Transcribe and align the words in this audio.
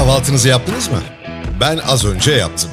kahvaltınızı 0.00 0.48
yaptınız 0.48 0.88
mı? 0.88 0.98
Ben 1.60 1.78
az 1.78 2.04
önce 2.04 2.32
yaptım. 2.32 2.70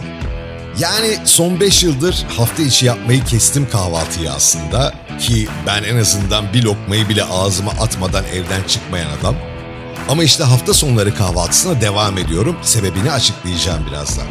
Yani 0.80 1.18
son 1.26 1.60
5 1.60 1.84
yıldır 1.84 2.26
hafta 2.38 2.64
içi 2.64 2.86
yapmayı 2.86 3.24
kestim 3.26 3.70
kahvaltıyı 3.70 4.32
aslında 4.32 4.94
ki 5.20 5.48
ben 5.68 5.84
en 5.84 5.98
azından 5.98 6.54
bir 6.54 6.64
lokmayı 6.64 7.10
bile 7.10 7.24
ağzıma 7.24 7.72
atmadan 7.72 8.24
evden 8.26 8.64
çıkmayan 8.68 9.10
adam. 9.22 9.36
Ama 10.10 10.24
işte 10.24 10.44
hafta 10.44 10.74
sonları 10.74 11.16
kahvaltısına 11.16 11.82
devam 11.82 12.18
ediyorum. 12.18 12.58
Sebebini 12.62 13.12
açıklayacağım 13.12 13.88
birazdan. 13.88 14.28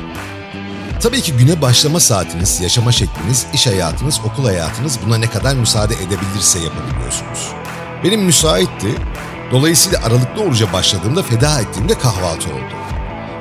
Tabii 1.01 1.21
ki 1.21 1.33
güne 1.33 1.63
başlama 1.63 2.01
saatiniz, 2.01 2.61
yaşama 2.61 2.93
şekliniz, 2.93 3.47
iş 3.55 3.67
hayatınız, 3.67 4.21
okul 4.25 4.45
hayatınız 4.45 4.99
buna 5.07 5.19
ne 5.19 5.31
kadar 5.31 5.55
müsaade 5.55 5.95
edebilirse 5.95 6.59
yapabiliyorsunuz. 6.59 7.49
Benim 8.05 8.21
müsaitti. 8.21 8.89
Dolayısıyla 9.51 9.99
aralıklı 10.03 10.43
oruca 10.43 10.73
başladığımda 10.73 11.23
feda 11.23 11.61
ettiğimde 11.61 11.99
kahvaltı 11.99 12.51
oldu. 12.51 12.75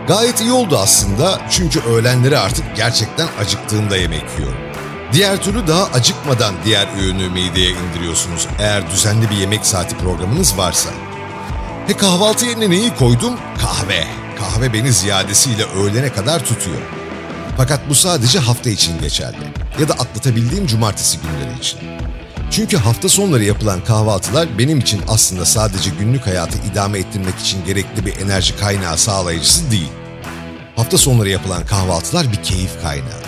Gayet 0.07 0.41
iyi 0.41 0.51
oldu 0.51 0.77
aslında 0.77 1.41
çünkü 1.49 1.79
öğlenleri 1.79 2.37
artık 2.37 2.75
gerçekten 2.75 3.27
acıktığımda 3.39 3.97
yemek 3.97 4.23
yiyorum. 4.37 4.57
Diğer 5.13 5.41
türlü 5.43 5.67
daha 5.67 5.85
acıkmadan 5.85 6.55
diğer 6.65 6.87
öğünü 6.97 7.29
mideye 7.29 7.71
indiriyorsunuz 7.71 8.47
eğer 8.59 8.91
düzenli 8.91 9.29
bir 9.29 9.35
yemek 9.35 9.65
saati 9.65 9.97
programınız 9.97 10.57
varsa. 10.57 10.89
Ve 11.89 11.97
kahvaltı 11.97 12.45
yerine 12.45 12.69
neyi 12.69 12.95
koydum? 12.95 13.33
Kahve. 13.61 14.07
Kahve 14.39 14.73
beni 14.73 14.93
ziyadesiyle 14.93 15.63
öğlene 15.65 16.13
kadar 16.13 16.45
tutuyor. 16.45 16.81
Fakat 17.57 17.89
bu 17.89 17.95
sadece 17.95 18.39
hafta 18.39 18.69
için 18.69 18.99
geçerli 18.99 19.53
ya 19.79 19.89
da 19.89 19.93
atlatabildiğim 19.93 20.67
cumartesi 20.67 21.17
günleri 21.17 21.59
için. 21.59 21.79
Çünkü 22.51 22.77
hafta 22.77 23.09
sonları 23.09 23.43
yapılan 23.43 23.83
kahvaltılar 23.83 24.57
benim 24.57 24.79
için 24.79 25.01
aslında 25.07 25.45
sadece 25.45 25.89
günlük 25.99 26.27
hayatı 26.27 26.57
idame 26.71 26.99
ettirmek 26.99 27.39
için 27.39 27.65
gerekli 27.65 28.05
bir 28.05 28.17
enerji 28.17 28.57
kaynağı 28.57 28.97
sağlayıcısı 28.97 29.71
değil. 29.71 29.91
Hafta 30.75 30.97
sonları 30.97 31.29
yapılan 31.29 31.65
kahvaltılar 31.65 32.31
bir 32.31 32.43
keyif 32.43 32.81
kaynağı. 32.81 33.21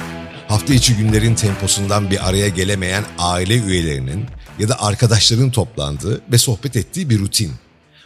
Hafta 0.48 0.74
içi 0.74 0.96
günlerin 0.98 1.36
temposundan 1.36 2.12
bir 2.12 2.30
araya 2.30 2.48
gelemeyen 2.48 3.04
aile 3.18 3.58
üyelerinin 3.58 4.26
ya 4.60 4.70
da 4.70 4.82
arkadaşların 4.82 5.52
toplandığı 5.52 6.22
ve 6.32 6.38
sohbet 6.38 6.76
ettiği 6.76 7.10
bir 7.10 7.20
rutin. 7.20 7.52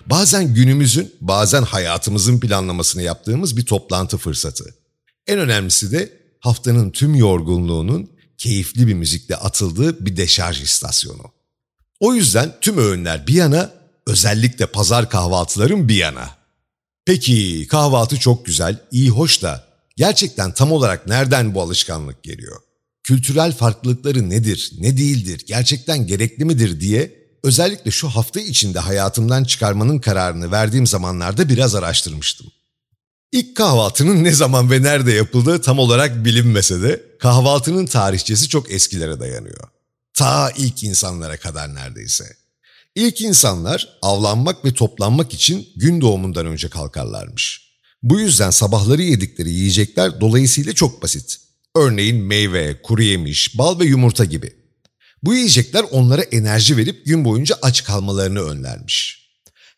Bazen 0.06 0.54
günümüzün, 0.54 1.16
bazen 1.22 1.64
hayatımızın 1.64 2.40
planlamasını 2.40 3.02
yaptığımız 3.02 3.58
bir 3.58 3.66
toplantı 3.66 4.18
fırsatı. 4.18 4.76
En 5.28 5.40
önemlisi 5.40 5.92
de 5.92 6.10
haftanın 6.40 6.90
tüm 6.90 7.16
yorgunluğunun 7.16 8.10
keyifli 8.42 8.88
bir 8.88 8.94
müzikle 8.94 9.36
atıldığı 9.36 10.06
bir 10.06 10.18
deşarj 10.18 10.62
istasyonu. 10.62 11.32
O 12.00 12.14
yüzden 12.14 12.56
tüm 12.62 12.78
öğünler 12.78 13.28
bir 13.28 13.34
yana, 13.34 13.72
özellikle 14.08 14.66
pazar 14.66 15.10
kahvaltıların 15.10 15.88
bir 15.88 15.96
yana. 15.96 16.30
Peki 17.06 17.68
kahvaltı 17.68 18.20
çok 18.20 18.46
güzel, 18.46 18.82
iyi 18.92 19.10
hoş 19.10 19.42
da 19.42 19.68
gerçekten 19.96 20.54
tam 20.54 20.72
olarak 20.72 21.08
nereden 21.08 21.56
bu 21.56 21.62
alışkanlık 21.62 22.24
geliyor? 22.24 22.62
Kültürel 23.04 23.56
farklılıkları 23.56 24.30
nedir, 24.30 24.72
ne 24.80 24.98
değildir, 24.98 25.44
gerçekten 25.48 26.08
gerekli 26.08 26.46
midir 26.46 26.80
diye 26.80 27.22
özellikle 27.44 27.92
şu 27.92 28.10
hafta 28.10 28.40
içinde 28.40 28.80
hayatımdan 28.80 29.44
çıkarmanın 29.44 30.00
kararını 30.00 30.52
verdiğim 30.52 30.88
zamanlarda 30.88 31.50
biraz 31.50 31.76
araştırmıştım. 31.76 32.48
İlk 33.32 33.58
kahvaltının 33.58 34.24
ne 34.24 34.32
zaman 34.32 34.72
ve 34.72 34.82
nerede 34.82 35.12
yapıldığı 35.12 35.62
tam 35.62 35.80
olarak 35.80 36.26
bilinmese 36.26 36.82
de 36.82 37.04
kahvaltının 37.20 37.86
tarihçesi 37.86 38.50
çok 38.50 38.72
eskilere 38.72 39.20
dayanıyor. 39.20 39.70
Ta 40.14 40.52
ilk 40.58 40.84
insanlara 40.84 41.38
kadar 41.38 41.76
neredeyse. 41.76 42.26
İlk 42.96 43.22
insanlar 43.22 43.98
avlanmak 44.02 44.66
ve 44.66 44.74
toplanmak 44.74 45.34
için 45.34 45.68
gün 45.76 46.02
doğumundan 46.02 46.46
önce 46.46 46.70
kalkarlarmış. 46.70 47.72
Bu 48.04 48.20
yüzden 48.20 48.50
sabahları 48.50 49.02
yedikleri 49.02 49.50
yiyecekler 49.50 50.22
dolayısıyla 50.22 50.74
çok 50.74 51.04
basit. 51.04 51.38
Örneğin 51.76 52.24
meyve, 52.24 52.82
kuru 52.82 53.04
yemiş, 53.04 53.58
bal 53.58 53.80
ve 53.80 53.86
yumurta 53.86 54.26
gibi. 54.26 54.54
Bu 55.24 55.34
yiyecekler 55.34 55.86
onlara 55.92 56.22
enerji 56.22 56.78
verip 56.78 57.06
gün 57.06 57.26
boyunca 57.26 57.56
aç 57.62 57.84
kalmalarını 57.84 58.40
önlermiş. 58.42 59.21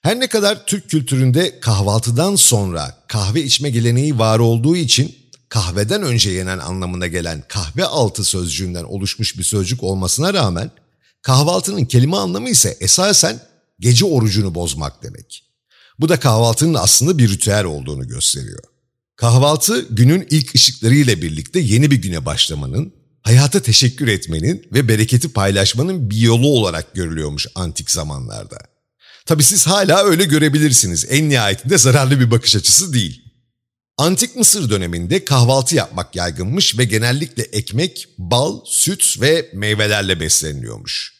Her 0.03 0.19
ne 0.19 0.27
kadar 0.27 0.65
Türk 0.65 0.89
kültüründe 0.89 1.59
kahvaltıdan 1.59 2.35
sonra 2.35 2.97
kahve 3.07 3.43
içme 3.43 3.69
geleneği 3.69 4.19
var 4.19 4.39
olduğu 4.39 4.75
için 4.75 5.15
kahveden 5.49 6.03
önce 6.03 6.29
yenen 6.29 6.59
anlamına 6.59 7.07
gelen 7.07 7.43
kahve 7.47 7.85
altı 7.85 8.23
sözcüğünden 8.23 8.83
oluşmuş 8.83 9.37
bir 9.37 9.43
sözcük 9.43 9.83
olmasına 9.83 10.33
rağmen 10.33 10.71
kahvaltının 11.21 11.85
kelime 11.85 12.17
anlamı 12.17 12.49
ise 12.49 12.77
esasen 12.79 13.39
gece 13.79 14.05
orucunu 14.05 14.55
bozmak 14.55 15.03
demek. 15.03 15.43
Bu 15.99 16.09
da 16.09 16.19
kahvaltının 16.19 16.73
aslında 16.73 17.17
bir 17.17 17.29
ritüel 17.29 17.65
olduğunu 17.65 18.07
gösteriyor. 18.07 18.63
Kahvaltı 19.15 19.87
günün 19.89 20.27
ilk 20.29 20.55
ışıklarıyla 20.55 21.21
birlikte 21.21 21.59
yeni 21.59 21.91
bir 21.91 22.01
güne 22.01 22.25
başlamanın, 22.25 22.93
hayata 23.21 23.59
teşekkür 23.59 24.07
etmenin 24.07 24.67
ve 24.73 24.87
bereketi 24.87 25.33
paylaşmanın 25.33 26.09
bir 26.09 26.17
yolu 26.17 26.47
olarak 26.47 26.95
görülüyormuş 26.95 27.47
antik 27.55 27.91
zamanlarda. 27.91 28.72
Tabi 29.25 29.43
siz 29.43 29.67
hala 29.67 30.03
öyle 30.03 30.23
görebilirsiniz. 30.25 31.05
En 31.09 31.29
nihayetinde 31.29 31.77
zararlı 31.77 32.19
bir 32.19 32.31
bakış 32.31 32.55
açısı 32.55 32.93
değil. 32.93 33.23
Antik 33.97 34.35
Mısır 34.35 34.69
döneminde 34.69 35.25
kahvaltı 35.25 35.75
yapmak 35.75 36.15
yaygınmış 36.15 36.77
ve 36.77 36.85
genellikle 36.85 37.43
ekmek, 37.43 38.07
bal, 38.17 38.59
süt 38.65 39.21
ve 39.21 39.49
meyvelerle 39.53 40.19
besleniliyormuş. 40.19 41.13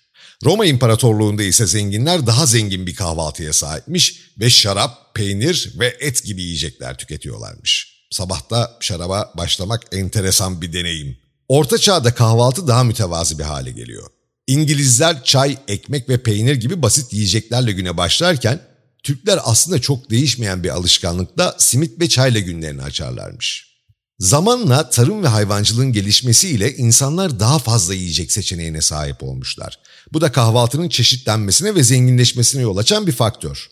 Roma 0.44 0.66
İmparatorluğu'nda 0.66 1.44
ise 1.44 1.66
zenginler 1.66 2.28
daha 2.28 2.46
zengin 2.46 2.88
bir 2.88 2.96
kahvaltıya 2.96 3.54
sahipmiş 3.54 4.22
ve 4.40 4.50
şarap, 4.50 5.16
peynir 5.16 5.74
ve 5.80 5.98
et 6.00 6.24
gibi 6.24 6.42
yiyecekler 6.42 6.98
tüketiyorlarmış. 6.98 8.06
Sabahta 8.12 8.78
şaraba 8.80 9.34
başlamak 9.38 9.84
enteresan 9.92 10.62
bir 10.62 10.74
deneyim. 10.74 11.18
Orta 11.48 11.78
çağda 11.78 12.14
kahvaltı 12.14 12.68
daha 12.68 12.84
mütevazi 12.84 13.40
bir 13.40 13.44
hale 13.44 13.72
geliyor. 13.72 14.10
İngilizler 14.48 15.24
çay, 15.24 15.58
ekmek 15.68 16.10
ve 16.10 16.24
peynir 16.24 16.56
gibi 16.56 16.82
basit 16.82 17.14
yiyeceklerle 17.14 17.72
güne 17.72 17.98
başlarken 17.98 18.60
Türkler 19.04 19.40
aslında 19.44 19.82
çok 19.82 20.10
değişmeyen 20.10 20.64
bir 20.64 20.70
alışkanlıkla 20.70 21.56
simit 21.58 22.00
ve 22.00 22.10
çayla 22.10 22.40
günlerini 22.40 22.82
açarlarmış. 22.82 23.74
Zamanla 24.20 24.90
tarım 24.90 25.24
ve 25.24 25.28
hayvancılığın 25.28 25.92
gelişmesiyle 25.92 26.76
insanlar 26.76 27.40
daha 27.40 27.60
fazla 27.60 27.94
yiyecek 27.94 28.32
seçeneğine 28.32 28.82
sahip 28.82 29.24
olmuşlar. 29.24 29.80
Bu 30.14 30.22
da 30.22 30.32
kahvaltının 30.32 30.90
çeşitlenmesine 30.90 31.76
ve 31.76 31.84
zenginleşmesine 31.84 32.62
yol 32.62 32.78
açan 32.78 33.08
bir 33.08 33.12
faktör. 33.12 33.70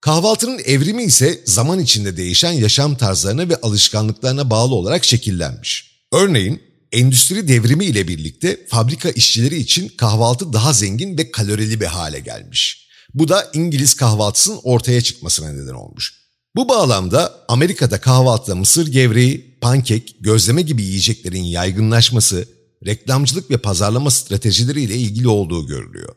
Kahvaltının 0.00 0.58
evrimi 0.58 1.04
ise 1.04 1.40
zaman 1.44 1.80
içinde 1.80 2.16
değişen 2.16 2.52
yaşam 2.52 2.96
tarzlarına 2.96 3.48
ve 3.48 3.60
alışkanlıklarına 3.60 4.50
bağlı 4.50 4.74
olarak 4.74 5.04
şekillenmiş. 5.04 6.00
Örneğin 6.12 6.62
endüstri 6.94 7.48
devrimi 7.48 7.84
ile 7.84 8.08
birlikte 8.08 8.66
fabrika 8.68 9.10
işçileri 9.10 9.56
için 9.56 9.88
kahvaltı 9.88 10.52
daha 10.52 10.72
zengin 10.72 11.18
ve 11.18 11.30
kalorili 11.30 11.80
bir 11.80 11.86
hale 11.86 12.20
gelmiş. 12.20 12.88
Bu 13.14 13.28
da 13.28 13.50
İngiliz 13.54 13.94
kahvaltısının 13.94 14.60
ortaya 14.62 15.00
çıkmasına 15.00 15.52
neden 15.52 15.74
olmuş. 15.74 16.14
Bu 16.56 16.68
bağlamda 16.68 17.44
Amerika'da 17.48 18.00
kahvaltıda 18.00 18.54
mısır 18.54 18.86
gevreği, 18.86 19.58
pankek, 19.60 20.16
gözleme 20.20 20.62
gibi 20.62 20.82
yiyeceklerin 20.82 21.42
yaygınlaşması, 21.42 22.48
reklamcılık 22.86 23.50
ve 23.50 23.58
pazarlama 23.58 24.10
stratejileriyle 24.10 24.96
ilgili 24.96 25.28
olduğu 25.28 25.66
görülüyor. 25.66 26.14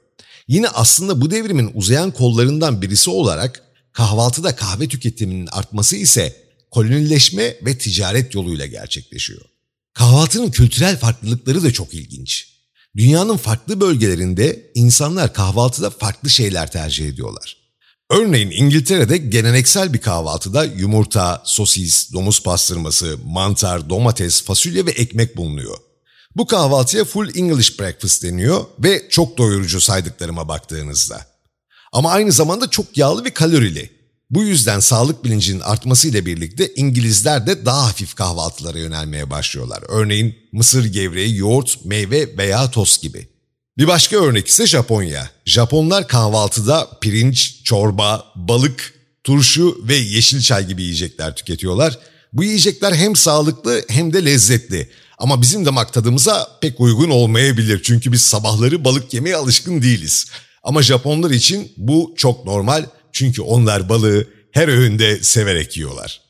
Yine 0.48 0.68
aslında 0.68 1.22
bu 1.22 1.32
devrimin 1.32 1.72
uzayan 1.74 2.12
kollarından 2.12 2.82
birisi 2.82 3.10
olarak 3.10 3.64
kahvaltıda 3.94 4.56
kahve 4.56 4.88
tüketiminin 4.88 5.48
artması 5.52 5.96
ise 5.96 6.36
kolonileşme 6.72 7.56
ve 7.66 7.78
ticaret 7.78 8.36
yoluyla 8.36 8.66
gerçekleşiyor. 8.66 9.57
Kahvaltının 9.98 10.52
kültürel 10.52 10.98
farklılıkları 10.98 11.64
da 11.64 11.74
çok 11.74 11.94
ilginç. 11.94 12.48
Dünyanın 12.98 13.38
farklı 13.38 13.82
bölgelerinde 13.82 14.72
insanlar 14.76 15.34
kahvaltıda 15.34 15.90
farklı 15.90 16.30
şeyler 16.30 16.72
tercih 16.72 17.08
ediyorlar. 17.08 17.58
Örneğin 18.10 18.52
İngiltere'de 18.52 19.18
geleneksel 19.18 19.94
bir 19.94 20.02
kahvaltıda 20.02 20.64
yumurta, 20.66 21.42
sosis, 21.46 22.14
domuz 22.14 22.44
pastırması, 22.44 23.18
mantar, 23.26 23.90
domates, 23.90 24.44
fasulye 24.44 24.86
ve 24.86 24.92
ekmek 24.92 25.38
bulunuyor. 25.38 25.78
Bu 26.36 26.48
kahvaltıya 26.48 27.06
full 27.06 27.36
English 27.36 27.80
breakfast 27.80 28.24
deniyor 28.24 28.66
ve 28.80 29.08
çok 29.10 29.38
doyurucu 29.38 29.82
saydıklarıma 29.82 30.48
baktığınızda. 30.48 31.28
Ama 31.92 32.12
aynı 32.12 32.32
zamanda 32.32 32.70
çok 32.70 32.98
yağlı 32.98 33.26
ve 33.26 33.30
kalorili. 33.30 33.97
Bu 34.30 34.44
yüzden 34.44 34.80
sağlık 34.80 35.24
bilincinin 35.24 35.60
artmasıyla 35.60 36.26
birlikte 36.26 36.74
İngilizler 36.76 37.48
de 37.48 37.66
daha 37.66 37.88
hafif 37.88 38.16
kahvaltılara 38.16 38.80
yönelmeye 38.80 39.30
başlıyorlar. 39.30 39.84
Örneğin 39.88 40.36
mısır 40.52 40.86
gevreği, 40.86 41.38
yoğurt, 41.38 41.86
meyve 41.86 42.38
veya 42.38 42.72
tost 42.72 43.02
gibi. 43.02 43.28
Bir 43.78 43.88
başka 43.88 44.18
örnek 44.18 44.48
ise 44.48 44.68
Japonya. 44.68 45.30
Japonlar 45.46 46.08
kahvaltıda 46.08 46.88
pirinç, 47.02 47.64
çorba, 47.64 48.26
balık, 48.36 48.94
turşu 49.24 49.78
ve 49.88 49.96
yeşil 49.96 50.42
çay 50.42 50.68
gibi 50.68 50.84
yiyecekler 50.84 51.36
tüketiyorlar. 51.36 52.00
Bu 52.34 52.44
yiyecekler 52.44 52.94
hem 52.94 53.16
sağlıklı 53.16 53.84
hem 53.90 54.14
de 54.14 54.26
lezzetli. 54.26 54.90
Ama 55.18 55.42
bizim 55.42 55.66
damak 55.66 55.94
tadımıza 55.94 56.48
pek 56.62 56.80
uygun 56.80 57.10
olmayabilir 57.10 57.82
çünkü 57.84 58.12
biz 58.12 58.22
sabahları 58.22 58.86
balık 58.86 59.14
yemeye 59.14 59.36
alışkın 59.36 59.82
değiliz. 59.82 60.26
Ama 60.64 60.82
Japonlar 60.82 61.32
için 61.32 61.72
bu 61.78 62.14
çok 62.18 62.46
normal 62.46 62.86
çünkü 63.14 63.42
onlar 63.42 63.90
balığı 63.90 64.28
her 64.52 64.68
öğünde 64.68 65.24
severek 65.24 65.78
yiyorlar. 65.78 66.22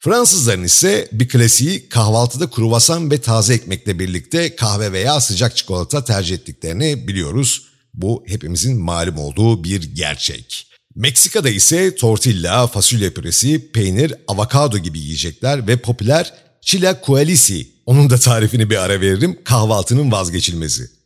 Fransızların 0.00 0.64
ise 0.64 1.08
bir 1.12 1.28
klasiği 1.28 1.88
kahvaltıda 1.88 2.50
kruvasan 2.50 3.10
ve 3.10 3.20
taze 3.20 3.54
ekmekle 3.54 3.98
birlikte 3.98 4.56
kahve 4.56 4.92
veya 4.92 5.20
sıcak 5.20 5.56
çikolata 5.56 6.04
tercih 6.04 6.34
ettiklerini 6.34 7.08
biliyoruz. 7.08 7.62
Bu 7.94 8.24
hepimizin 8.26 8.80
malum 8.80 9.18
olduğu 9.18 9.64
bir 9.64 9.82
gerçek. 9.82 10.66
Meksika'da 10.94 11.50
ise 11.50 11.94
tortilla, 11.94 12.66
fasulye 12.66 13.10
püresi, 13.10 13.72
peynir, 13.72 14.14
avokado 14.28 14.78
gibi 14.78 14.98
yiyecekler 14.98 15.66
ve 15.66 15.76
popüler 15.76 16.34
chilaquiles, 16.60 17.50
onun 17.86 18.10
da 18.10 18.18
tarifini 18.18 18.70
bir 18.70 18.76
ara 18.76 19.00
veririm, 19.00 19.38
kahvaltının 19.44 20.12
vazgeçilmezi. 20.12 20.99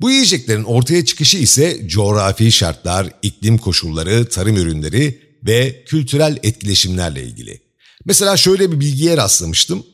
Bu 0.00 0.10
yiyeceklerin 0.10 0.64
ortaya 0.64 1.04
çıkışı 1.04 1.38
ise 1.38 1.88
coğrafi 1.88 2.52
şartlar, 2.52 3.10
iklim 3.22 3.58
koşulları, 3.58 4.28
tarım 4.28 4.56
ürünleri 4.56 5.20
ve 5.46 5.84
kültürel 5.84 6.38
etkileşimlerle 6.42 7.22
ilgili. 7.24 7.60
Mesela 8.04 8.36
şöyle 8.36 8.72
bir 8.72 8.80
bilgiye 8.80 9.16
rastlamıştım. 9.16 9.86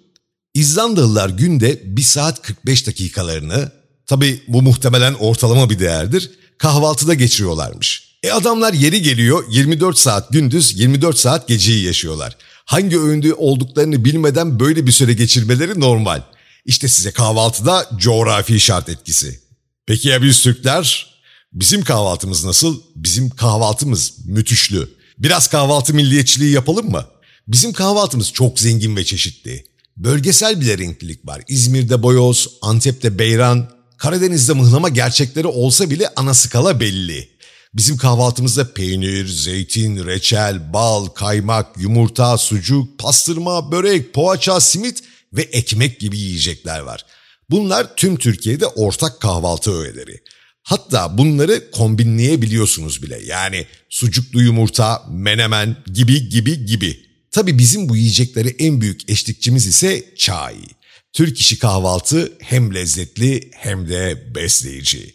İzlandalılar 0.55 1.29
günde 1.29 1.81
1 1.97 2.03
saat 2.03 2.43
45 2.43 2.87
dakikalarını, 2.87 3.73
tabi 4.07 4.43
bu 4.49 4.63
muhtemelen 4.63 5.15
ortalama 5.15 5.71
bir 5.71 5.79
değerdir, 5.79 6.31
kahvaltıda 6.59 7.15
geçiriyorlarmış. 7.15 8.13
E 8.23 8.33
adamlar 8.33 8.73
yeri 8.73 9.03
geliyor 9.03 9.45
24 9.51 9.99
saat 9.99 10.33
gündüz 10.33 10.79
24 10.81 11.19
saat 11.19 11.49
geceyi 11.49 11.85
yaşıyorlar. 11.85 12.37
Hangi 12.65 13.01
öğünde 13.01 13.35
olduklarını 13.35 14.05
bilmeden 14.05 14.61
böyle 14.61 14.87
bir 14.87 14.93
süre 14.93 15.13
geçirmeleri 15.13 15.81
normal. 15.81 16.23
İşte 16.65 16.89
size 16.89 17.11
kahvaltıda 17.11 17.89
coğrafi 17.97 18.61
şart 18.61 18.89
etkisi. 18.89 19.42
Peki 19.87 20.09
ya 20.09 20.23
biz 20.23 20.43
Türkler? 20.43 21.13
Bizim 21.53 21.85
kahvaltımız 21.85 22.45
nasıl? 22.45 22.81
Bizim 22.97 23.31
kahvaltımız 23.31 24.27
müthişlü. 24.27 24.89
Biraz 25.19 25.49
kahvaltı 25.49 25.95
milliyetçiliği 25.95 26.53
yapalım 26.53 26.91
mı? 26.91 27.07
Bizim 27.49 27.73
kahvaltımız 27.73 28.33
çok 28.33 28.61
zengin 28.61 28.97
ve 28.97 29.05
çeşitli. 29.05 29.65
Bölgesel 29.97 30.61
bir 30.61 30.79
renklilik 30.79 31.27
var. 31.27 31.43
İzmir'de 31.49 32.03
boyoz, 32.03 32.49
Antep'te 32.63 33.19
beyran, 33.19 33.71
Karadeniz'de 33.99 34.53
mıhlama 34.53 34.89
gerçekleri 34.89 35.47
olsa 35.47 35.91
bile 35.91 36.09
ana 36.17 36.35
skala 36.35 36.81
belli. 36.81 37.29
Bizim 37.75 37.97
kahvaltımızda 37.97 38.75
peynir, 38.75 39.29
zeytin, 39.29 40.07
reçel, 40.07 40.73
bal, 40.73 41.07
kaymak, 41.07 41.79
yumurta, 41.79 42.39
sucuk, 42.39 42.99
pastırma, 42.99 43.73
börek, 43.73 44.15
poğaça, 44.15 44.61
simit 44.61 45.03
ve 45.33 45.43
ekmek 45.43 46.01
gibi 46.01 46.19
yiyecekler 46.19 46.81
var. 46.81 47.05
Bunlar 47.51 47.97
tüm 47.97 48.17
Türkiye'de 48.17 48.67
ortak 48.67 49.21
kahvaltı 49.21 49.79
öğeleri. 49.81 50.21
Hatta 50.63 51.19
bunları 51.19 51.71
kombinleyebiliyorsunuz 51.71 53.03
bile. 53.03 53.21
Yani 53.25 53.67
sucuklu 53.89 54.43
yumurta, 54.43 55.03
menemen 55.11 55.77
gibi 55.93 56.29
gibi 56.29 56.67
gibi. 56.67 57.07
Tabii 57.31 57.59
bizim 57.59 57.89
bu 57.89 57.97
yiyecekleri 57.97 58.57
en 58.59 58.81
büyük 58.81 59.11
eşlikçimiz 59.11 59.67
ise 59.67 60.05
çay. 60.17 60.55
Türk 61.13 61.41
işi 61.41 61.59
kahvaltı 61.59 62.33
hem 62.41 62.75
lezzetli 62.75 63.51
hem 63.55 63.89
de 63.89 64.35
besleyici. 64.35 65.15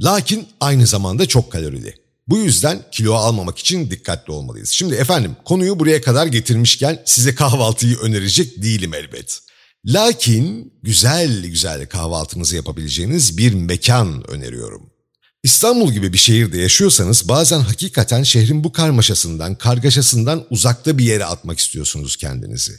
Lakin 0.00 0.48
aynı 0.60 0.86
zamanda 0.86 1.26
çok 1.26 1.52
kalorili. 1.52 1.94
Bu 2.28 2.38
yüzden 2.38 2.84
kilo 2.92 3.14
almamak 3.14 3.58
için 3.58 3.90
dikkatli 3.90 4.32
olmalıyız. 4.32 4.70
Şimdi 4.70 4.94
efendim 4.94 5.36
konuyu 5.44 5.78
buraya 5.78 6.00
kadar 6.02 6.26
getirmişken 6.26 7.02
size 7.04 7.34
kahvaltıyı 7.34 7.96
önerecek 7.96 8.62
değilim 8.62 8.94
elbet. 8.94 9.40
Lakin 9.86 10.72
güzel 10.82 11.46
güzel 11.46 11.86
kahvaltınızı 11.86 12.56
yapabileceğiniz 12.56 13.38
bir 13.38 13.54
mekan 13.54 14.30
öneriyorum. 14.30 14.90
İstanbul 15.42 15.92
gibi 15.92 16.12
bir 16.12 16.18
şehirde 16.18 16.58
yaşıyorsanız 16.58 17.28
bazen 17.28 17.60
hakikaten 17.60 18.22
şehrin 18.22 18.64
bu 18.64 18.72
karmaşasından, 18.72 19.54
kargaşasından 19.54 20.46
uzakta 20.50 20.98
bir 20.98 21.04
yere 21.04 21.24
atmak 21.24 21.58
istiyorsunuz 21.58 22.16
kendinizi. 22.16 22.72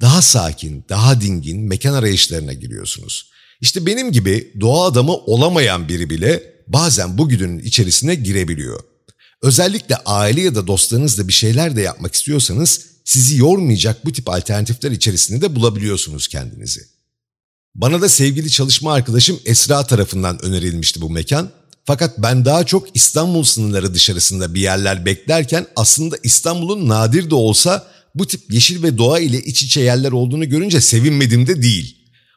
Daha 0.00 0.22
sakin, 0.22 0.84
daha 0.88 1.20
dingin 1.20 1.60
mekan 1.60 1.94
arayışlarına 1.94 2.52
giriyorsunuz. 2.52 3.30
İşte 3.60 3.86
benim 3.86 4.12
gibi 4.12 4.52
doğa 4.60 4.86
adamı 4.86 5.12
olamayan 5.12 5.88
biri 5.88 6.10
bile 6.10 6.42
bazen 6.66 7.18
bu 7.18 7.28
güdünün 7.28 7.58
içerisine 7.58 8.14
girebiliyor. 8.14 8.80
Özellikle 9.42 9.96
aile 9.96 10.40
ya 10.40 10.54
da 10.54 10.66
dostlarınızla 10.66 11.28
bir 11.28 11.32
şeyler 11.32 11.76
de 11.76 11.80
yapmak 11.80 12.14
istiyorsanız 12.14 12.89
sizi 13.10 13.36
yormayacak 13.36 14.04
bu 14.04 14.12
tip 14.12 14.28
alternatifler 14.28 14.90
içerisinde 14.90 15.42
de 15.42 15.56
bulabiliyorsunuz 15.56 16.28
kendinizi. 16.28 16.80
Bana 17.74 18.00
da 18.00 18.08
sevgili 18.08 18.50
çalışma 18.50 18.92
arkadaşım 18.92 19.40
Esra 19.44 19.86
tarafından 19.86 20.44
önerilmişti 20.44 21.00
bu 21.00 21.10
mekan. 21.10 21.50
Fakat 21.84 22.18
ben 22.18 22.44
daha 22.44 22.66
çok 22.66 22.96
İstanbul 22.96 23.44
sınırları 23.44 23.94
dışarısında 23.94 24.54
bir 24.54 24.60
yerler 24.60 25.06
beklerken 25.06 25.66
aslında 25.76 26.16
İstanbul'un 26.22 26.88
nadir 26.88 27.30
de 27.30 27.34
olsa 27.34 27.86
bu 28.14 28.26
tip 28.26 28.52
yeşil 28.52 28.82
ve 28.82 28.98
doğa 28.98 29.20
ile 29.20 29.38
iç 29.42 29.62
içe 29.62 29.80
yerler 29.80 30.12
olduğunu 30.12 30.48
görünce 30.48 30.80
sevinmedim 30.80 31.46
de 31.46 31.62
değil. 31.62 31.96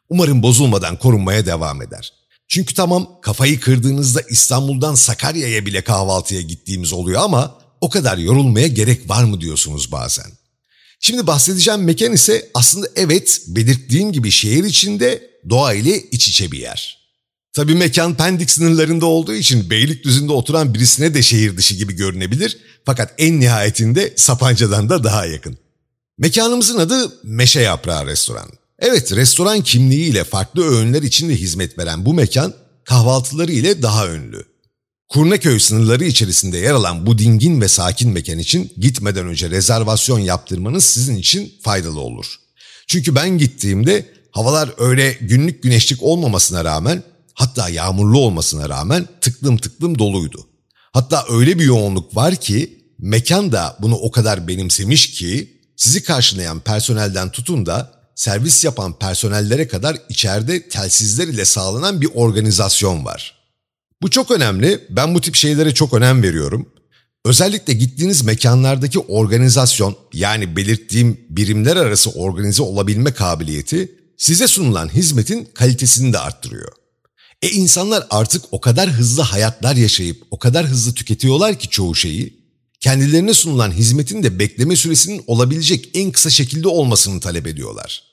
Umarım 0.10 0.44
bozulmadan 0.44 1.00
korunmaya 1.00 1.46
devam 1.46 1.82
eder. 1.82 2.14
Çünkü 2.48 2.74
tamam 2.74 3.08
kafayı 3.22 3.60
kırdığınızda 3.60 4.22
İstanbul'dan 4.30 4.96
Sakarya'ya 4.96 5.66
bile 5.66 5.84
kahvaltıya 5.84 6.42
gittiğimiz 6.42 6.94
oluyor 6.94 7.22
ama 7.24 7.58
o 7.82 7.90
kadar 7.90 8.18
yorulmaya 8.18 8.68
gerek 8.68 9.10
var 9.10 9.24
mı 9.24 9.42
diyorsunuz 9.42 9.92
bazen. 9.92 10.43
Şimdi 11.06 11.28
bahsedeceğim 11.28 11.84
mekan 11.84 12.14
ise 12.14 12.50
aslında 12.54 12.88
evet 12.96 13.42
belirttiğim 13.48 14.12
gibi 14.12 14.32
şehir 14.32 14.64
içinde 14.64 15.30
doğa 15.50 15.74
ile 15.74 16.02
iç 16.02 16.30
içe 16.30 16.52
bir 16.52 16.60
yer. 16.60 17.10
Tabii 17.54 17.76
mekan 17.76 18.18
Pendik 18.18 18.52
sınırlarında 18.52 19.06
olduğu 19.06 19.34
için 19.34 19.70
Beylikdüzü'nde 19.70 20.32
oturan 20.32 20.74
birisine 20.74 21.14
de 21.14 21.22
şehir 21.22 21.58
dışı 21.58 21.76
gibi 21.76 21.94
görünebilir. 21.94 22.58
Fakat 22.86 23.14
en 23.18 23.40
nihayetinde 23.40 24.14
Sapanca'dan 24.16 24.90
da 24.90 25.04
daha 25.04 25.26
yakın. 25.26 25.58
Mekanımızın 26.18 26.78
adı 26.78 27.20
Meşe 27.24 27.62
Yaprağı 27.62 28.08
Restoran. 28.08 28.50
Evet 28.80 29.12
restoran 29.12 29.62
kimliğiyle 29.62 30.24
farklı 30.24 30.64
öğünler 30.64 31.02
içinde 31.02 31.36
hizmet 31.36 31.78
veren 31.78 32.06
bu 32.06 32.14
mekan 32.14 32.54
kahvaltıları 32.84 33.52
ile 33.52 33.82
daha 33.82 34.10
ünlü. 34.10 34.46
Kurnaköy 35.14 35.60
sınırları 35.60 36.04
içerisinde 36.04 36.58
yer 36.58 36.72
alan 36.72 37.06
bu 37.06 37.18
dingin 37.18 37.62
ve 37.62 37.68
sakin 37.68 38.12
mekan 38.12 38.40
için 38.40 38.74
gitmeden 38.78 39.28
önce 39.28 39.50
rezervasyon 39.50 40.20
yaptırmanız 40.20 40.86
sizin 40.86 41.16
için 41.16 41.54
faydalı 41.62 42.00
olur. 42.00 42.26
Çünkü 42.88 43.16
ben 43.16 43.38
gittiğimde 43.38 44.14
havalar 44.32 44.70
öyle 44.78 45.18
günlük 45.22 45.64
güneşlik 45.64 46.04
olmamasına 46.04 46.66
rağmen 46.66 47.04
hatta 47.34 47.70
yağmurlu 47.70 48.20
olmasına 48.20 48.70
rağmen 48.70 49.08
tıklım 49.22 49.58
tıklım 49.58 50.00
doluydu. 50.00 50.48
Hatta 50.94 51.26
öyle 51.30 51.60
bir 51.60 51.66
yoğunluk 51.66 52.16
var 52.16 52.36
ki 52.36 52.84
mekan 53.00 53.52
da 53.52 53.78
bunu 53.82 53.96
o 53.96 54.12
kadar 54.12 54.48
benimsemiş 54.48 55.12
ki 55.12 55.62
sizi 55.76 56.04
karşılayan 56.04 56.60
personelden 56.60 57.32
tutun 57.32 57.66
da 57.66 57.92
servis 58.16 58.64
yapan 58.64 59.00
personellere 59.00 59.68
kadar 59.68 59.98
içeride 60.10 60.70
telsizler 60.70 61.28
ile 61.28 61.46
sağlanan 61.46 62.02
bir 62.02 62.10
organizasyon 62.14 63.06
var. 63.06 63.43
Bu 64.04 64.10
çok 64.10 64.32
önemli. 64.32 64.80
Ben 64.90 65.16
bu 65.16 65.22
tip 65.22 65.36
şeylere 65.36 65.74
çok 65.74 65.94
önem 65.94 66.24
veriyorum. 66.24 66.70
Özellikle 67.26 67.74
gittiğiniz 67.74 68.24
mekanlardaki 68.24 69.00
organizasyon 69.00 69.96
yani 70.14 70.56
belirttiğim 70.56 71.20
birimler 71.30 71.76
arası 71.76 72.10
organize 72.10 72.64
olabilme 72.64 73.14
kabiliyeti 73.14 73.92
size 74.18 74.48
sunulan 74.48 74.90
hizmetin 74.90 75.46
kalitesini 75.46 76.14
de 76.14 76.20
arttırıyor. 76.20 76.72
E 77.42 77.50
insanlar 77.50 78.08
artık 78.10 78.44
o 78.52 78.62
kadar 78.62 78.90
hızlı 78.90 79.22
hayatlar 79.22 79.76
yaşayıp 79.76 80.24
o 80.32 80.40
kadar 80.40 80.66
hızlı 80.66 80.94
tüketiyorlar 80.94 81.60
ki 81.60 81.70
çoğu 81.70 81.96
şeyi 81.96 82.44
kendilerine 82.80 83.34
sunulan 83.34 83.72
hizmetin 83.72 84.24
de 84.24 84.40
bekleme 84.40 84.76
süresinin 84.76 85.24
olabilecek 85.28 85.90
en 85.94 86.12
kısa 86.12 86.30
şekilde 86.30 86.68
olmasını 86.68 87.20
talep 87.20 87.48
ediyorlar. 87.48 88.04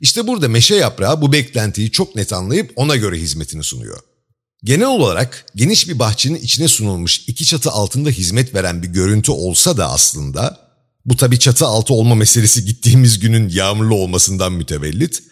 İşte 0.00 0.26
burada 0.26 0.48
meşe 0.48 0.74
yaprağı 0.74 1.22
bu 1.22 1.32
beklentiyi 1.32 1.90
çok 1.90 2.16
net 2.16 2.32
anlayıp 2.32 2.72
ona 2.76 2.96
göre 2.96 3.18
hizmetini 3.18 3.64
sunuyor. 3.64 4.15
Genel 4.64 4.86
olarak 4.86 5.46
geniş 5.56 5.88
bir 5.88 5.98
bahçenin 5.98 6.40
içine 6.40 6.68
sunulmuş 6.68 7.18
iki 7.26 7.44
çatı 7.44 7.70
altında 7.70 8.10
hizmet 8.10 8.54
veren 8.54 8.82
bir 8.82 8.88
görüntü 8.88 9.32
olsa 9.32 9.76
da 9.76 9.90
aslında, 9.90 10.66
bu 11.04 11.16
tabi 11.16 11.38
çatı 11.38 11.66
altı 11.66 11.94
olma 11.94 12.14
meselesi 12.14 12.64
gittiğimiz 12.64 13.18
günün 13.18 13.48
yağmurlu 13.48 13.94
olmasından 13.94 14.52
mütevellit, 14.52 15.22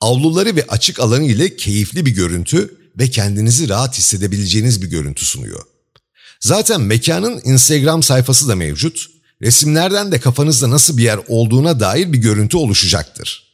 avluları 0.00 0.56
ve 0.56 0.66
açık 0.68 1.00
alanı 1.00 1.24
ile 1.24 1.56
keyifli 1.56 2.06
bir 2.06 2.10
görüntü 2.10 2.78
ve 2.98 3.10
kendinizi 3.10 3.68
rahat 3.68 3.98
hissedebileceğiniz 3.98 4.82
bir 4.82 4.86
görüntü 4.86 5.24
sunuyor. 5.24 5.64
Zaten 6.40 6.80
mekanın 6.80 7.40
Instagram 7.44 8.02
sayfası 8.02 8.48
da 8.48 8.56
mevcut. 8.56 9.06
Resimlerden 9.42 10.12
de 10.12 10.20
kafanızda 10.20 10.70
nasıl 10.70 10.96
bir 10.96 11.02
yer 11.02 11.20
olduğuna 11.28 11.80
dair 11.80 12.12
bir 12.12 12.18
görüntü 12.18 12.56
oluşacaktır. 12.56 13.49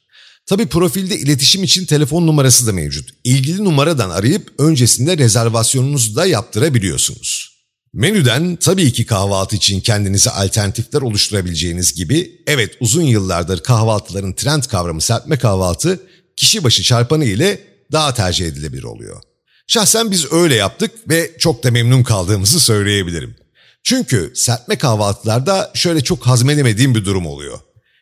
Tabi 0.47 0.67
profilde 0.67 1.19
iletişim 1.19 1.63
için 1.63 1.87
telefon 1.87 2.27
numarası 2.27 2.67
da 2.67 2.73
mevcut. 2.73 3.11
İlgili 3.25 3.65
numaradan 3.65 4.11
arayıp 4.11 4.53
öncesinde 4.59 5.19
rezervasyonunuzu 5.19 6.17
da 6.17 6.27
yaptırabiliyorsunuz. 6.27 7.57
Menüden 7.93 8.57
tabii 8.57 8.93
ki 8.93 9.07
kahvaltı 9.07 9.57
için 9.57 9.81
kendinize 9.81 10.31
alternatifler 10.31 11.03
oluşturabileceğiniz 11.03 11.95
gibi 11.95 12.43
evet 12.47 12.77
uzun 12.81 13.03
yıllardır 13.03 13.63
kahvaltıların 13.63 14.33
trend 14.33 14.63
kavramı 14.63 15.01
serpme 15.01 15.39
kahvaltı 15.39 16.01
kişi 16.37 16.65
başı 16.65 16.83
çarpanı 16.83 17.25
ile 17.25 17.61
daha 17.93 18.15
tercih 18.15 18.47
edilebilir 18.47 18.83
oluyor. 18.83 19.23
Şahsen 19.67 20.11
biz 20.11 20.33
öyle 20.33 20.55
yaptık 20.55 20.91
ve 21.09 21.33
çok 21.39 21.65
da 21.65 21.71
memnun 21.71 22.03
kaldığımızı 22.03 22.61
söyleyebilirim. 22.61 23.37
Çünkü 23.83 24.33
serpme 24.35 24.79
kahvaltılarda 24.79 25.71
şöyle 25.75 26.01
çok 26.01 26.27
hazmedemediğim 26.27 26.95
bir 26.95 27.05
durum 27.05 27.27
oluyor. 27.27 27.59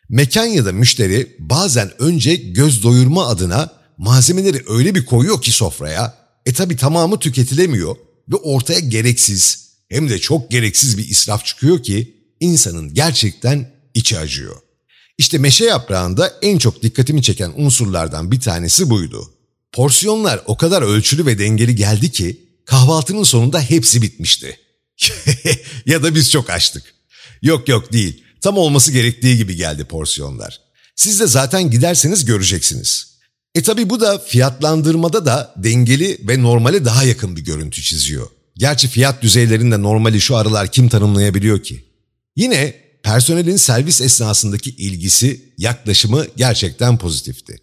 Mekan 0.09 0.45
ya 0.45 0.65
da 0.65 0.71
müşteri 0.71 1.35
bazen 1.39 1.91
önce 2.01 2.35
göz 2.35 2.83
doyurma 2.83 3.27
adına 3.27 3.73
malzemeleri 3.97 4.63
öyle 4.67 4.95
bir 4.95 5.05
koyuyor 5.05 5.41
ki 5.41 5.51
sofraya, 5.51 6.13
e 6.45 6.53
tabi 6.53 6.75
tamamı 6.75 7.19
tüketilemiyor 7.19 7.95
ve 8.29 8.35
ortaya 8.35 8.79
gereksiz 8.79 9.69
hem 9.89 10.09
de 10.09 10.19
çok 10.19 10.51
gereksiz 10.51 10.97
bir 10.97 11.09
israf 11.09 11.45
çıkıyor 11.45 11.83
ki 11.83 12.15
insanın 12.39 12.93
gerçekten 12.93 13.71
içi 13.93 14.19
acıyor. 14.19 14.55
İşte 15.17 15.37
meşe 15.37 15.65
yaprağında 15.65 16.33
en 16.41 16.57
çok 16.57 16.83
dikkatimi 16.83 17.23
çeken 17.23 17.53
unsurlardan 17.55 18.31
bir 18.31 18.39
tanesi 18.39 18.89
buydu. 18.89 19.33
Porsiyonlar 19.71 20.41
o 20.45 20.57
kadar 20.57 20.81
ölçülü 20.81 21.25
ve 21.25 21.39
dengeli 21.39 21.75
geldi 21.75 22.11
ki 22.11 22.41
kahvaltının 22.65 23.23
sonunda 23.23 23.61
hepsi 23.61 24.01
bitmişti. 24.01 24.59
ya 25.85 26.03
da 26.03 26.15
biz 26.15 26.31
çok 26.31 26.49
açtık. 26.49 26.95
Yok 27.41 27.67
yok 27.67 27.93
değil. 27.93 28.24
Tam 28.45 28.57
olması 28.57 28.91
gerektiği 28.91 29.37
gibi 29.37 29.55
geldi 29.55 29.85
porsiyonlar. 29.85 30.61
Siz 30.95 31.19
de 31.19 31.27
zaten 31.27 31.71
giderseniz 31.71 32.25
göreceksiniz. 32.25 33.07
E 33.55 33.61
tabi 33.61 33.89
bu 33.89 34.01
da 34.01 34.19
fiyatlandırmada 34.19 35.25
da 35.25 35.53
dengeli 35.57 36.17
ve 36.27 36.43
normale 36.43 36.85
daha 36.85 37.03
yakın 37.03 37.35
bir 37.35 37.41
görüntü 37.41 37.81
çiziyor. 37.81 38.27
Gerçi 38.55 38.87
fiyat 38.87 39.21
düzeylerinde 39.21 39.81
normali 39.81 40.21
şu 40.21 40.35
aralar 40.35 40.71
kim 40.71 40.89
tanımlayabiliyor 40.89 41.63
ki? 41.63 41.85
Yine 42.35 42.75
personelin 43.03 43.57
servis 43.57 44.01
esnasındaki 44.01 44.69
ilgisi, 44.69 45.53
yaklaşımı 45.57 46.25
gerçekten 46.35 46.97
pozitifti. 46.97 47.57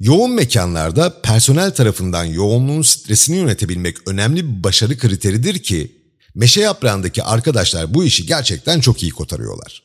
Yoğun 0.00 0.30
mekanlarda 0.30 1.22
personel 1.22 1.70
tarafından 1.70 2.24
yoğunluğun 2.24 2.82
stresini 2.82 3.36
yönetebilmek 3.36 4.08
önemli 4.08 4.48
bir 4.48 4.64
başarı 4.64 4.98
kriteridir 4.98 5.62
ki 5.62 5.92
meşe 6.34 6.60
yaprağındaki 6.60 7.22
arkadaşlar 7.22 7.94
bu 7.94 8.04
işi 8.04 8.26
gerçekten 8.26 8.80
çok 8.80 9.02
iyi 9.02 9.12
kotarıyorlar. 9.12 9.83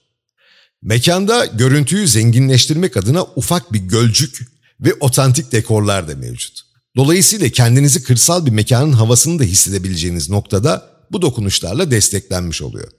Mekanda 0.81 1.45
görüntüyü 1.45 2.07
zenginleştirmek 2.07 2.97
adına 2.97 3.23
ufak 3.35 3.73
bir 3.73 3.79
gölcük 3.79 4.39
ve 4.81 4.93
otantik 4.99 5.51
dekorlar 5.51 6.07
da 6.07 6.15
mevcut. 6.15 6.61
Dolayısıyla 6.95 7.49
kendinizi 7.49 8.03
kırsal 8.03 8.45
bir 8.45 8.51
mekanın 8.51 8.93
havasını 8.93 9.39
da 9.39 9.43
hissedebileceğiniz 9.43 10.29
noktada 10.29 10.89
bu 11.11 11.21
dokunuşlarla 11.21 11.91
desteklenmiş 11.91 12.61
oluyor. 12.61 12.91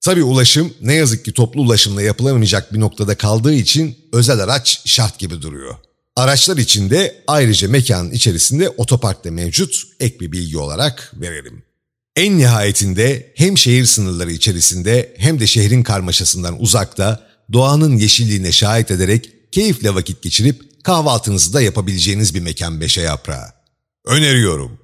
Tabii 0.00 0.22
ulaşım 0.22 0.74
ne 0.80 0.94
yazık 0.94 1.24
ki 1.24 1.32
toplu 1.32 1.62
ulaşımla 1.62 2.02
yapılamayacak 2.02 2.74
bir 2.74 2.80
noktada 2.80 3.14
kaldığı 3.14 3.54
için 3.54 3.98
özel 4.12 4.40
araç 4.40 4.82
şart 4.84 5.18
gibi 5.18 5.42
duruyor. 5.42 5.74
Araçlar 6.16 6.56
için 6.56 6.90
de 6.90 7.22
ayrıca 7.26 7.68
mekanın 7.68 8.10
içerisinde 8.10 8.68
otopark 8.68 9.24
da 9.24 9.30
mevcut 9.30 9.74
ek 10.00 10.20
bir 10.20 10.32
bilgi 10.32 10.58
olarak 10.58 11.12
verelim. 11.20 11.62
En 12.16 12.38
nihayetinde 12.38 13.32
hem 13.34 13.58
şehir 13.58 13.84
sınırları 13.84 14.32
içerisinde 14.32 15.14
hem 15.18 15.40
de 15.40 15.46
şehrin 15.46 15.82
karmaşasından 15.82 16.62
uzakta 16.62 17.27
doğanın 17.52 17.96
yeşilliğine 17.96 18.52
şahit 18.52 18.90
ederek 18.90 19.52
keyifle 19.52 19.94
vakit 19.94 20.22
geçirip 20.22 20.84
kahvaltınızı 20.84 21.52
da 21.52 21.60
yapabileceğiniz 21.60 22.34
bir 22.34 22.40
mekan 22.40 22.80
Beşe 22.80 23.00
Yaprağı. 23.00 23.52
Öneriyorum. 24.06 24.78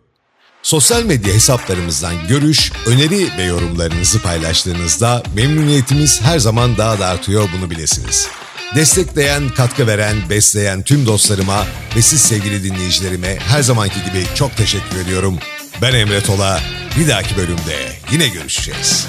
Sosyal 0.62 1.04
medya 1.04 1.34
hesaplarımızdan 1.34 2.14
görüş, 2.28 2.72
öneri 2.86 3.28
ve 3.38 3.42
yorumlarınızı 3.42 4.22
paylaştığınızda 4.22 5.22
memnuniyetimiz 5.34 6.20
her 6.20 6.38
zaman 6.38 6.76
daha 6.76 6.98
da 6.98 7.06
artıyor 7.06 7.48
bunu 7.56 7.70
bilesiniz. 7.70 8.28
Destekleyen, 8.74 9.48
katkı 9.48 9.86
veren, 9.86 10.16
besleyen 10.30 10.82
tüm 10.82 11.06
dostlarıma 11.06 11.66
ve 11.96 12.02
siz 12.02 12.20
sevgili 12.20 12.64
dinleyicilerime 12.64 13.36
her 13.40 13.62
zamanki 13.62 13.94
gibi 13.94 14.24
çok 14.34 14.56
teşekkür 14.56 15.00
ediyorum. 15.00 15.38
Ben 15.82 15.94
Emre 15.94 16.22
Tola. 16.22 16.60
Bir 16.98 17.08
dahaki 17.08 17.36
bölümde 17.36 17.92
yine 18.12 18.28
görüşeceğiz. 18.28 19.06